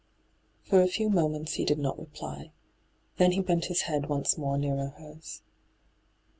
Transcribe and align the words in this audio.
For 0.63 0.81
a 0.81 0.87
few 0.87 1.11
moments 1.11 1.53
he 1.53 1.63
did 1.63 1.77
not 1.77 1.99
reply. 1.99 2.53
Then 3.17 3.33
he 3.33 3.39
bent 3.39 3.65
his 3.65 3.81
head 3.81 4.09
once 4.09 4.35
more 4.35 4.57
nearer 4.57 4.95
hers. 4.97 5.43